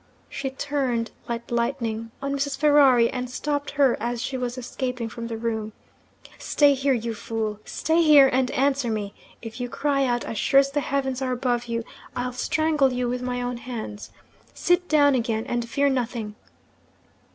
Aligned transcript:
She 0.29 0.49
turned 0.49 1.11
like 1.29 1.51
lightning 1.51 2.09
on 2.23 2.33
Mrs. 2.33 2.57
Ferrari, 2.57 3.07
and 3.11 3.29
stopped 3.29 3.69
her 3.73 3.95
as 3.99 4.19
she 4.19 4.35
was 4.35 4.57
escaping 4.57 5.09
from 5.09 5.27
the 5.27 5.37
room. 5.37 5.73
'Stay 6.39 6.73
here, 6.73 6.95
you 6.95 7.13
fool 7.13 7.59
stay 7.65 8.01
here, 8.01 8.27
and 8.27 8.49
answer 8.49 8.89
me! 8.89 9.13
If 9.43 9.61
you 9.61 9.69
cry 9.69 10.05
out, 10.05 10.25
as 10.25 10.39
sure 10.39 10.59
as 10.59 10.71
the 10.71 10.79
heavens 10.81 11.21
are 11.21 11.31
above 11.33 11.65
you, 11.67 11.83
I'll 12.15 12.33
strangle 12.33 12.91
you 12.91 13.07
with 13.07 13.21
my 13.21 13.43
own 13.43 13.57
hands. 13.57 14.09
Sit 14.55 14.89
down 14.89 15.13
again 15.13 15.45
and 15.45 15.69
fear 15.69 15.87
nothing. 15.87 16.33